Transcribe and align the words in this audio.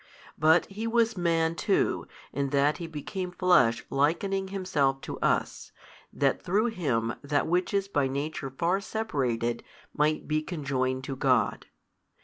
But 0.35 0.65
He 0.65 0.87
was 0.87 1.15
Man 1.15 1.53
too, 1.53 2.07
in 2.33 2.49
that 2.49 2.77
He 2.79 2.87
became 2.87 3.29
Flesh 3.31 3.85
likening 3.91 4.47
Himself 4.47 4.99
to 5.01 5.19
us, 5.19 5.71
that 6.11 6.41
through 6.41 6.69
Him 6.73 7.13
that 7.23 7.45
which 7.45 7.71
is 7.71 7.87
by 7.87 8.07
nature 8.07 8.49
far 8.49 8.81
separated 8.81 9.63
might 9.95 10.27
be 10.27 10.41
conjoined 10.41 11.03
to 11.03 11.15
God. 11.15 11.67